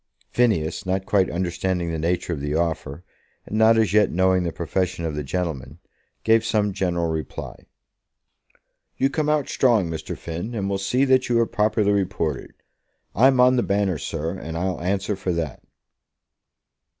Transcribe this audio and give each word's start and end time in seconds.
Phineas, 0.31 0.83
not 0.83 1.05
quite 1.05 1.29
understanding 1.29 1.91
the 1.91 1.99
nature 1.99 2.33
of 2.33 2.39
the 2.41 2.55
offer, 2.55 3.03
and 3.45 3.55
not 3.55 3.77
as 3.77 3.93
yet 3.93 4.09
knowing 4.11 4.41
the 4.41 4.51
profession 4.51 5.05
of 5.05 5.13
the 5.13 5.21
gentleman, 5.23 5.77
gave 6.23 6.43
some 6.43 6.73
general 6.73 7.05
reply. 7.11 7.67
"You 8.97 9.11
come 9.11 9.29
out 9.29 9.47
strong, 9.47 9.91
Mr. 9.91 10.17
Finn, 10.17 10.55
and 10.55 10.67
we'll 10.67 10.79
see 10.79 11.05
that 11.05 11.29
you 11.29 11.39
are 11.39 11.45
properly 11.45 11.91
reported. 11.91 12.49
I'm 13.13 13.39
on 13.39 13.57
the 13.57 13.61
Banner, 13.61 13.99
sir, 13.99 14.31
and 14.39 14.57
I'll 14.57 14.81
answer 14.81 15.15
for 15.15 15.33
that." 15.33 15.61